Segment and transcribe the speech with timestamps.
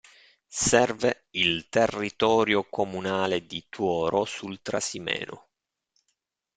[0.47, 5.49] Serve il territorio comunale di Tuoro sul Trasimeno.